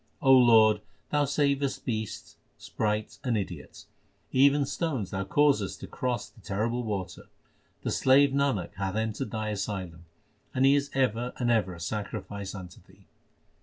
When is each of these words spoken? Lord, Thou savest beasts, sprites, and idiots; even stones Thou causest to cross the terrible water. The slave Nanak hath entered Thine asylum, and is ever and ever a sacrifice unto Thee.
Lord, 0.23 0.81
Thou 1.11 1.25
savest 1.25 1.85
beasts, 1.85 2.35
sprites, 2.57 3.19
and 3.23 3.37
idiots; 3.37 3.85
even 4.31 4.65
stones 4.65 5.11
Thou 5.11 5.23
causest 5.25 5.79
to 5.81 5.85
cross 5.87 6.27
the 6.27 6.41
terrible 6.41 6.81
water. 6.81 7.27
The 7.83 7.91
slave 7.91 8.31
Nanak 8.31 8.73
hath 8.77 8.95
entered 8.95 9.29
Thine 9.29 9.53
asylum, 9.53 10.05
and 10.55 10.65
is 10.65 10.89
ever 10.95 11.33
and 11.37 11.51
ever 11.51 11.75
a 11.75 11.79
sacrifice 11.79 12.55
unto 12.55 12.81
Thee. 12.81 13.05